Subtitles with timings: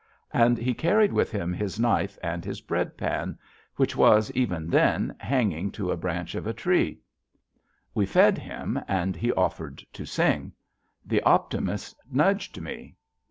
[0.33, 3.37] And he carried with him his knife and his bread pan,
[3.75, 7.01] which was, even then, hanging to a branch of a tree.
[7.93, 10.53] We fed him, and he offered to sing.
[11.05, 12.95] The Optimist nudged me.